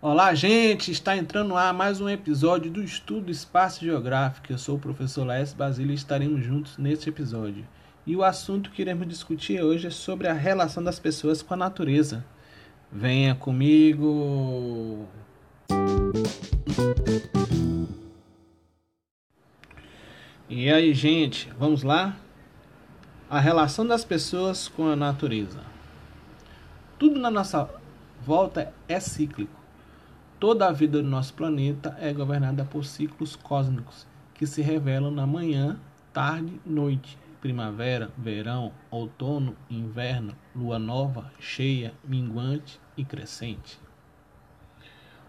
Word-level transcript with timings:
Olá, 0.00 0.34
gente! 0.34 0.92
Está 0.92 1.16
entrando 1.16 1.56
ar 1.56 1.72
mais 1.72 2.00
um 2.00 2.08
episódio 2.08 2.70
do 2.70 2.82
Estudo 2.82 3.30
Espaço 3.30 3.84
Geográfico. 3.84 4.52
Eu 4.52 4.58
sou 4.58 4.76
o 4.76 4.78
professor 4.78 5.26
Laércio 5.26 5.56
Basílio 5.56 5.92
e 5.92 5.94
estaremos 5.94 6.44
juntos 6.44 6.76
neste 6.76 7.08
episódio. 7.08 7.66
E 8.06 8.14
o 8.14 8.22
assunto 8.22 8.70
que 8.70 8.82
iremos 8.82 9.08
discutir 9.08 9.62
hoje 9.62 9.86
é 9.86 9.90
sobre 9.90 10.28
a 10.28 10.32
relação 10.32 10.84
das 10.84 10.98
pessoas 10.98 11.40
com 11.40 11.54
a 11.54 11.56
natureza. 11.56 12.24
Venha 12.90 13.34
comigo! 13.34 15.08
E 20.54 20.70
aí, 20.70 20.92
gente, 20.92 21.50
vamos 21.58 21.82
lá? 21.82 22.14
A 23.30 23.40
relação 23.40 23.86
das 23.86 24.04
pessoas 24.04 24.68
com 24.68 24.86
a 24.86 24.94
natureza. 24.94 25.60
Tudo 26.98 27.18
na 27.18 27.30
nossa 27.30 27.70
volta 28.22 28.70
é 28.86 29.00
cíclico 29.00 29.58
Toda 30.38 30.68
a 30.68 30.70
vida 30.70 31.00
do 31.00 31.08
nosso 31.08 31.32
planeta 31.32 31.96
é 31.98 32.12
governada 32.12 32.66
por 32.66 32.84
ciclos 32.84 33.34
cósmicos 33.34 34.06
que 34.34 34.46
se 34.46 34.60
revelam 34.60 35.10
na 35.10 35.26
manhã, 35.26 35.80
tarde, 36.12 36.60
noite, 36.66 37.16
primavera, 37.40 38.10
verão, 38.18 38.72
outono, 38.90 39.56
inverno, 39.70 40.36
lua 40.54 40.78
nova, 40.78 41.32
cheia, 41.40 41.94
minguante 42.04 42.78
e 42.94 43.06
crescente. 43.06 43.80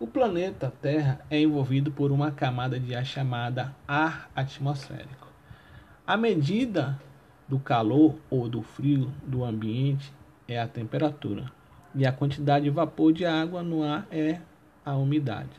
O 0.00 0.06
planeta 0.06 0.72
Terra 0.80 1.20
é 1.28 1.38
envolvido 1.38 1.92
por 1.92 2.10
uma 2.10 2.30
camada 2.30 2.80
de 2.80 2.94
ar 2.94 3.04
chamada 3.04 3.76
ar 3.86 4.30
atmosférico. 4.34 5.28
A 6.06 6.16
medida 6.16 6.98
do 7.46 7.58
calor 7.58 8.16
ou 8.30 8.48
do 8.48 8.62
frio 8.62 9.12
do 9.26 9.44
ambiente 9.44 10.10
é 10.48 10.58
a 10.58 10.66
temperatura, 10.66 11.52
e 11.94 12.06
a 12.06 12.12
quantidade 12.12 12.64
de 12.64 12.70
vapor 12.70 13.12
de 13.12 13.26
água 13.26 13.62
no 13.62 13.82
ar 13.82 14.06
é 14.10 14.40
a 14.86 14.96
umidade. 14.96 15.50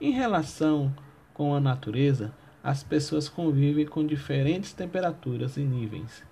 Em 0.00 0.10
relação 0.10 0.92
com 1.32 1.54
a 1.54 1.60
natureza, 1.60 2.34
as 2.64 2.82
pessoas 2.82 3.28
convivem 3.28 3.86
com 3.86 4.04
diferentes 4.04 4.72
temperaturas 4.72 5.56
e 5.56 5.60
níveis 5.60 6.24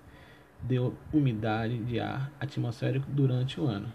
de 0.61 0.81
umidade 1.12 1.79
de 1.84 2.01
ar 2.01 2.33
atmosférico 2.41 3.07
durante 3.09 3.61
o 3.61 3.69
ano. 3.69 3.92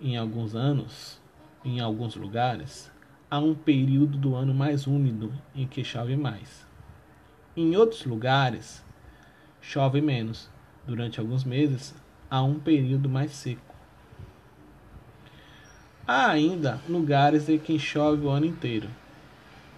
Em 0.00 0.16
alguns 0.16 0.54
anos, 0.54 1.19
em 1.64 1.78
alguns 1.78 2.16
lugares, 2.16 2.90
há 3.30 3.38
um 3.38 3.54
período 3.54 4.16
do 4.16 4.34
ano 4.34 4.54
mais 4.54 4.86
úmido 4.86 5.32
em 5.54 5.66
que 5.66 5.84
chove 5.84 6.16
mais. 6.16 6.66
Em 7.56 7.76
outros 7.76 8.04
lugares, 8.04 8.82
chove 9.60 10.00
menos. 10.00 10.48
Durante 10.86 11.20
alguns 11.20 11.44
meses, 11.44 11.94
há 12.30 12.42
um 12.42 12.58
período 12.58 13.08
mais 13.08 13.32
seco. 13.32 13.74
Há 16.06 16.30
ainda 16.30 16.80
lugares 16.88 17.48
em 17.48 17.58
que 17.58 17.78
chove 17.78 18.24
o 18.24 18.30
ano 18.30 18.46
inteiro. 18.46 18.88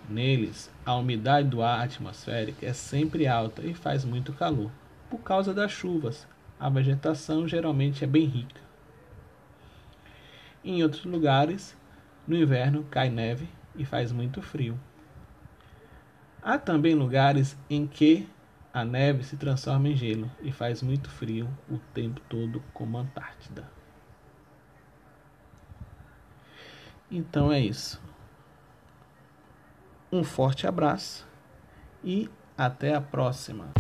Neles, 0.09 0.71
a 0.87 0.95
umidade 0.95 1.49
do 1.49 1.63
ar 1.63 1.85
atmosférico 1.85 2.65
é 2.65 2.73
sempre 2.73 3.27
alta 3.27 3.67
e 3.67 3.75
faz 3.75 4.05
muito 4.05 4.33
calor. 4.33 4.71
Por 5.11 5.19
causa 5.19 5.53
das 5.53 5.73
chuvas, 5.73 6.27
a 6.59 6.71
vegetação 6.71 7.47
geralmente 7.47 8.05
é 8.05 8.07
bem 8.07 8.25
rica. 8.25 8.62
Em 10.65 10.83
outros 10.83 11.05
lugares, 11.05 11.77
no 12.27 12.37
inverno 12.37 12.85
cai 12.85 13.11
neve 13.11 13.49
e 13.75 13.85
faz 13.85 14.13
muito 14.13 14.41
frio. 14.41 14.79
Há 16.43 16.59
também 16.59 16.95
lugares 16.95 17.57
em 17.69 17.87
que 17.87 18.29
a 18.73 18.85
neve 18.85 19.23
se 19.23 19.37
transforma 19.37 19.89
em 19.89 19.97
gelo 19.97 20.31
e 20.41 20.51
faz 20.51 20.83
muito 20.83 21.11
frio 21.11 21.49
o 21.69 21.79
tempo 21.93 22.21
todo, 22.29 22.63
como 22.73 22.97
a 22.97 23.03
Antártida. 23.03 23.69
Então 27.11 27.53
é 27.53 27.61
isso. 27.61 28.01
Um 30.11 30.25
forte 30.25 30.67
abraço 30.67 31.27
e 32.03 32.31
até 32.57 32.95
a 32.95 33.01
próxima. 33.01 33.73